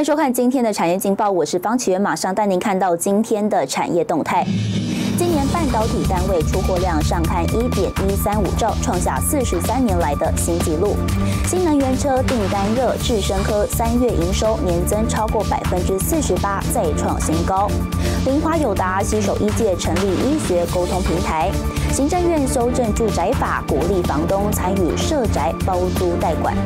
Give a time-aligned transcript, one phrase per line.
[0.00, 4.42] 欢迎收看今天的产业劲报，我是方启源，马上带您看到今天的产业动态。
[5.18, 10.96] 今年半导体单位出货量上看一点一三五兆，创下四十三年来的新纪录。
[11.46, 17.70] 新能源车订单热，智深科三月营收年增超过百分之四十八，再创新高。
[18.24, 21.50] 林华友达携手一届成立医学沟通平台。
[21.92, 26.56] 行政院修正住宅法，鼓励房东参与设宅包租代管。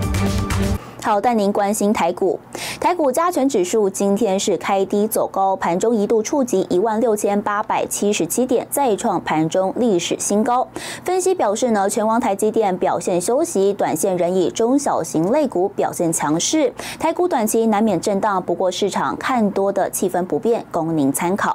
[1.05, 2.41] 好，带您关心台股。
[2.81, 10.67] 台股加权指数今天是开低走高，盘中一度触及一万六千八百七十七点，再创盘中历史新高。
[11.05, 16.73] 分析表示呢，全网台积电表现休息，短线仍以中小型类股表现强势。
[16.99, 21.55] 台股短期难免震荡，不过市场看多的气氛不变，供您参考。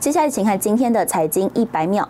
[0.00, 2.08] 接下来请看今天的财经一百秒。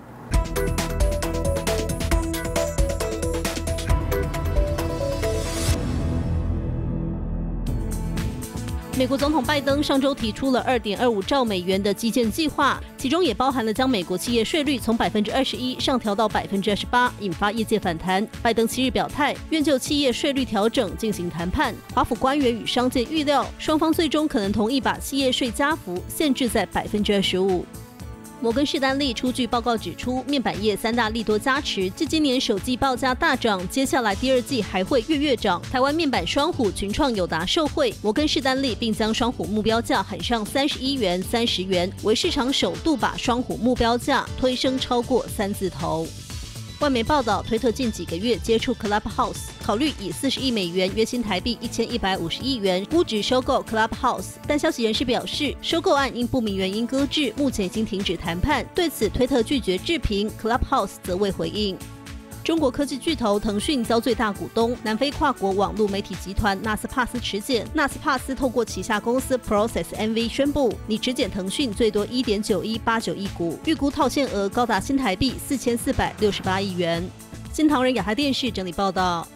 [9.03, 18.25] 美国总统拜登上周提出了二点二五兆美元的基建计划，其中也包含了将美国企业税率从百分之二十一上调到百分之二十八，引发业界反弹。
[18.41, 21.75] 拜登七日表态，愿就企业税率调整进行谈判。
[21.93, 27.67] 华府官员与商界预料，双方最终可能同意把企业税加幅限制在百分之二十五。
[28.43, 35.63] 摩根士丹利出具报告指出，面板业三大利多加持，至今年首季报价大涨，接下来第二季还会月月涨。
[35.71, 46.05] 台湾面板双虎群创友达受惠，摩根士丹利并将双虎目标价喊上三十一元、三十元，为市场首度把双虎目标价推升超过三字头。
[46.83, 58.67] 外媒报道，推特近几个月接触 Clubhouse，考虑以四十亿美元（约新台币一千一百五十亿元）估值收购 Clubhouse，但消息人士表示，收购案因不明原因搁置，目前已经停止谈判。
[58.75, 61.79] 对此，推特拒绝置评，Clubhouse 则未回应。
[62.45, 77.09] 中国科技巨头腾讯遭最大股东南非跨国网络媒体集团纳斯帕斯持减，纳斯帕斯透过旗下公司 Process NV 宣布，拟持减腾讯最多一点九一八九亿股，预估套现额高达新台币四千四百六十八亿元。
[77.53, 79.27] 新唐人亚太电视整理报道。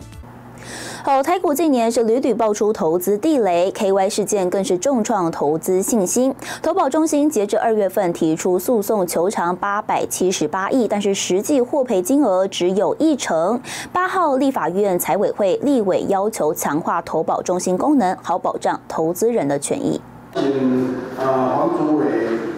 [1.02, 6.34] 好，台股近年是屡屡爆出投资地雷，KY 事件更是重创投资信心。
[6.60, 13.60] 投保中心截至二月份提出诉讼，求偿八百七十八亿，但是实际获赔金额只有一成。
[13.92, 20.00] 八号立法院财委会立委要求强化投保中心功能，好保障投资人的权益。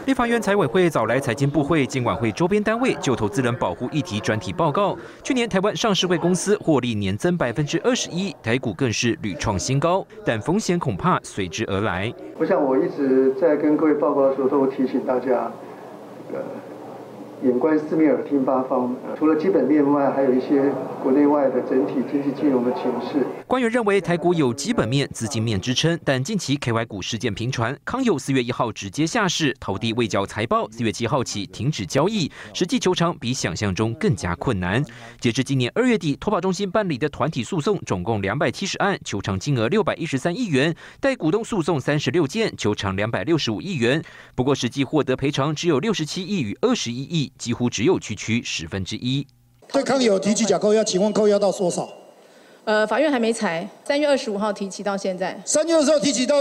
[0.08, 4.96] 立法院财委会早来财经部会、监管会周边单位就投资人保护议题专题报告。
[5.22, 12.10] 去年台湾上市会公司获利年增百分之二十一，台股更是屡创新高，但风险恐怕随之而来。
[12.38, 15.52] 我想我一直在跟各位报告的时候，都提醒大家，
[16.32, 16.40] 呃。
[17.44, 18.94] 眼观四面，耳听八方。
[19.16, 20.72] 除了基本面外，还有一些
[21.02, 23.24] 国内外的整体经济金融的情势。
[23.46, 34.84] 官员认为台股有基本面、资金面支撑，但近期 KY 股事件频传，康友四月一号直接下市，投递未缴财报，四月七号起停止交易，实际求偿比想象中更加困难。
[35.20, 44.02] 截至今年二月底，投保中心办理的团体诉讼总共两百七十案，求偿金额六百一十三亿元；待股东诉讼三十六件，求偿两百六十五亿元。
[44.34, 47.27] 不过实际获得赔偿只有六十七亿与二十一亿。
[47.36, 49.26] 几乎只有区区十分之一。
[49.72, 51.88] 对康友提起假扣押，请问扣押到多少？
[52.64, 55.38] 呃，法院还没裁，三月二十五号提起到现在。
[55.44, 56.36] 三月二十号提起到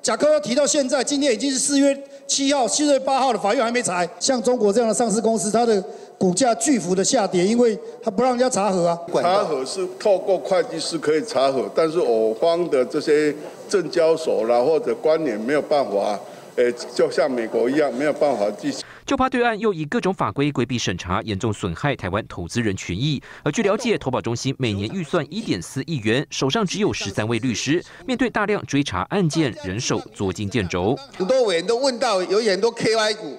[0.00, 4.08] 假扣押提到现在，今天已经是四月七号、四月八号了，法院还没裁。
[4.20, 5.82] 像中国这样的上市公司，它的
[6.18, 8.98] 股价巨幅的下跌，因为它不让人家查核啊。
[9.22, 13.34] 查核是透过会计师可以查核，但是我方的这些
[13.68, 16.18] 证交所啦或者关联没有办法，
[16.56, 18.82] 呃，就像美国一样没有办法进行。
[19.04, 23.20] 就怕对岸又以各种法规规避审查，严重损害台湾投资人权益。
[23.42, 30.96] 而据了解，投保中心每年预算一点四亿元，手上只有十三位律师，面对大量追查案件，人手捉襟见肘。
[31.16, 33.36] 很多委员都问到，有很多 KY 股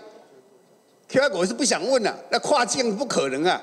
[1.10, 3.62] ，KY 股是不想问了，那跨境不可能啊！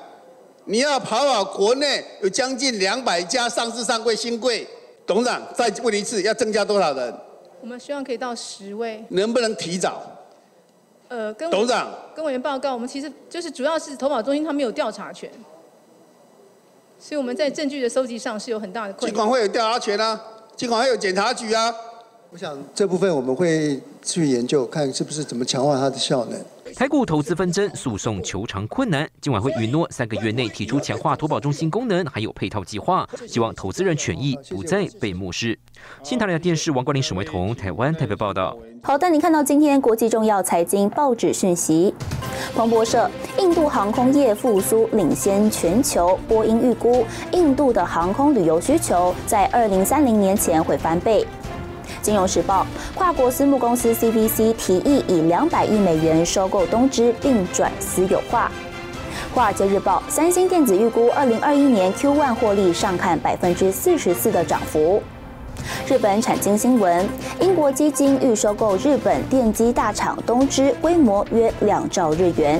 [0.65, 4.67] 你要跑跑国内，有将近两百家上市上柜新贵，
[5.05, 7.13] 董事长再问一次，要增加多少人？
[7.61, 9.03] 我们希望可以到十位。
[9.09, 10.01] 能不能提早？
[11.11, 15.29] 呃，跟董事长跟委员报告，我们其实就是主要是投保中心，他没有调查权，
[16.97, 19.07] 所以我们在证据的收集上是有很大的困难。
[19.07, 20.21] 尽管会有调查权啊，
[20.55, 21.75] 尽管会有检察局啊。
[22.33, 26.39] 我想这部分我们会去研究，看是不是怎么强化它的效能。
[26.73, 29.05] 台股投资纷争，诉讼求偿困难。
[29.19, 35.59] 今晚会允诺三个月内提出强化投保中心功能，还有配套计划，希望投资人权益不再被漠视。
[36.03, 38.57] 新唐人电视王冠林、沈维彤，台湾台北报道。
[38.81, 41.93] 好，带你看到今天国际重要财经报纸讯息。
[42.55, 46.17] 彭博社：印度航空业复苏领先全球。
[46.29, 51.27] 波音预估，印度的航空旅游需求在二零三零年前会翻倍。
[52.01, 52.65] 金融时报，
[52.95, 58.51] 跨国私募公司 CVC 提议以两百亿美元收购东芝，并转私有化。
[59.33, 65.01] 华尔街日报，三星电子预估二零二一年 Q1 获利上看百分之四十四的涨幅。
[65.87, 67.07] 日本产经新闻，
[67.39, 72.59] 英国基金预收购日本电机大厂东芝，规模约两兆日元。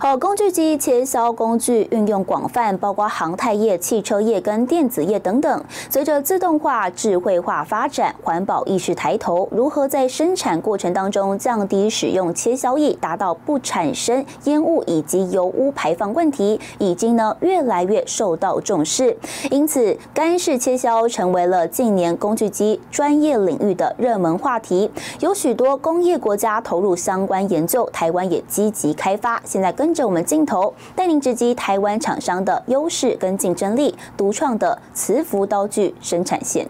[0.00, 5.64] 好，工具机切削工具运用广泛，包括航太业、汽车业跟电子业等等。
[5.90, 19.16] 随着自动化、智慧化发展，环保意识抬头，如何在生产过程当中降低使用切削液，达到不产生烟雾以及油污排放问题，已经呢越来越受到重视。
[19.50, 24.88] 因此，干式切削成为了近年工具机专业领域的热门话题。
[25.18, 29.42] 有许多工业国家投入相关研究，台湾也积极开发。
[29.44, 36.68] 现在跟跟着我们镜头，带您直击台湾厂商的优势跟竞争力，独创的磁浮刀具生产线。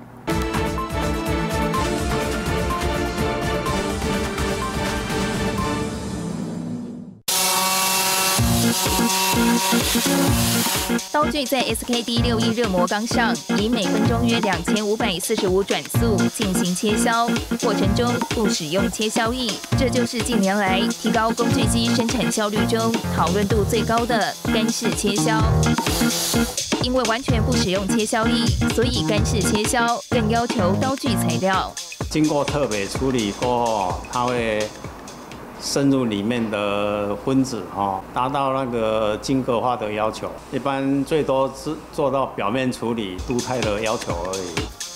[11.11, 17.29] 刀具在 SKD 六一热磨缸上，以每分钟约两千五百四十五转速进行切削，
[17.61, 25.43] 过程中不使用切削液，这就是近年来提高工具机生产效率中讨论度最高的干式切削。
[26.83, 31.73] 因为完全不使用切削液，所以干式切削更要求刀具材料
[32.11, 34.69] 经过特别处理过后，它会。
[35.61, 40.31] 深入里面的分子哈，达到那个晶格化的要求。
[40.53, 44.88] 一般最多是做到表面处理、镀钛的要求而已。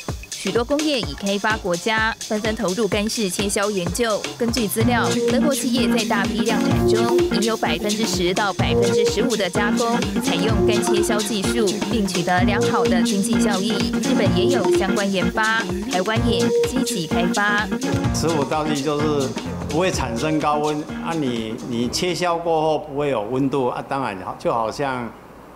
[0.43, 4.21] 许多工业已开发国家纷纷投入干式切削研究。
[4.37, 13.69] 根据资料，德国企业在大批量产中，已有百分之十到百分之十五的加工采用干切削技术，并取得良好的经济效益。
[14.03, 15.61] 日本也有相关研发，
[15.93, 17.65] 台湾也积极开发。
[18.13, 19.29] 磁浮刀具就是。
[19.69, 21.15] 不会产生高温啊！
[21.15, 25.11] 你你切削过后不会有温度啊，当然就好像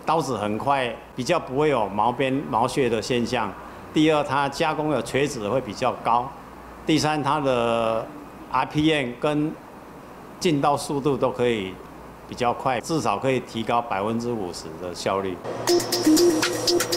[0.06, 3.52] 刀子很快，比较不会有毛边毛屑的现象。
[3.96, 6.30] 第二，它加工的垂直会比较高。
[6.86, 8.06] 第三，它的
[8.52, 9.50] RPM 跟
[10.38, 11.72] 进刀速度都可以。
[12.28, 15.36] 比较快，至少可以提高百分之五十的效率。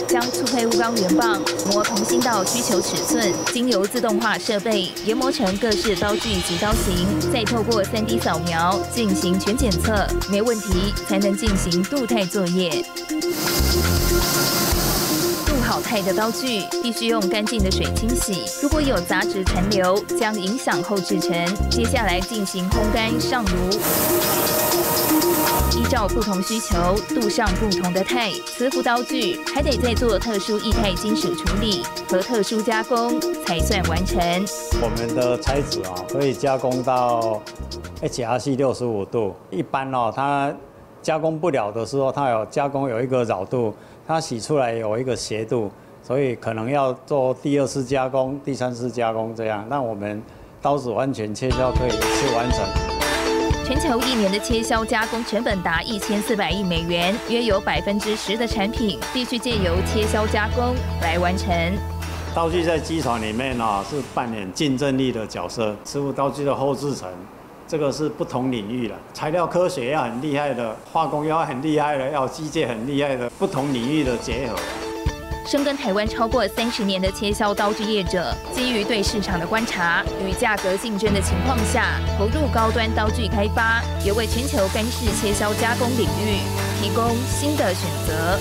[0.08, 1.40] 将粗胚钨钢圆棒
[1.72, 12.84] 磨同心到需求尺寸，经由自动化设备研磨成各式刀具及刀型，再透过 3D 扫描进行全检测，没问题才能进行镀钛作业。
[15.70, 21.30] 镀好钛的刀具必须用干净的水清洗，如果有杂质残留，将影响后制成。
[21.70, 23.50] 接下来进行烘干上炉。
[25.78, 34.18] 依照不同需求镀上不同的钛，磁浮刀具还得再做特殊液态金属处理和特殊加工才算完成。
[34.82, 37.40] 我们的材质啊，可以加工到
[38.02, 39.36] HRC 六十五度。
[39.50, 40.52] 一般哦，它
[41.00, 43.72] 加工不了的时候，它有加工有一个绕度，
[44.06, 45.70] 它洗出来有一个斜度，
[46.02, 49.64] 所以可能要做第二次加工、第三次加工这样。
[49.68, 50.22] 那我们
[50.60, 52.60] 刀子完全切削可以一次完成。
[53.64, 61.54] 全球一年的切削加工成本达一千四百亿美元，约有百分之十的产品必须借由切削加工来完成。
[62.34, 67.08] 刀具在机床里面呢是扮演竞争力的角色，师傅刀具的后制成，
[67.70, 74.56] 这个是不同领域的，材料科学要很厉害的，化工要很厉害的，要机械很厉害的，不同领域的结合。
[75.46, 86.40] 深耕台湾超过三十年的切削刀具业者，基于对市场的观察与价格竞争的情况下，投入高端刀具开发，也为全球干式切削加工领域
[86.82, 88.40] 提供新的选择。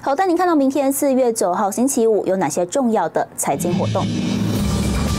[0.00, 4.06] 好，带您看到明天四月九号星期五有哪些重要的财经活动。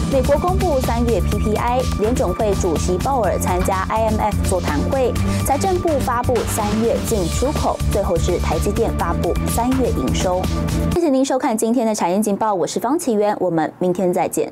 [0.10, 5.12] 美国公布三月 PPI，联总会主席鲍尔参加 IMF 座谈会，
[5.46, 10.42] 财政部发布三月进出口，最后是台积电发布三月营收。
[10.94, 14.52] 谢谢您收看今天的产业情报，我是方启渊，我们明天再见。